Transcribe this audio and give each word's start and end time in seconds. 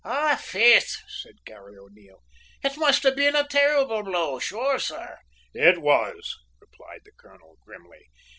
"Aye, 0.03 0.35
faith," 0.37 0.97
said 1.07 1.45
Garry 1.45 1.77
O'Neil. 1.77 2.23
"It 2.63 2.75
must 2.75 3.03
have 3.03 3.15
been 3.15 3.35
a 3.35 3.47
terrible 3.47 4.01
blow, 4.01 4.39
sure, 4.39 4.79
sor!" 4.79 5.19
"It 5.53 5.79
was," 5.79 6.39
replied 6.59 7.01
the 7.05 7.11
colonel 7.11 7.59
grimly. 7.61 8.07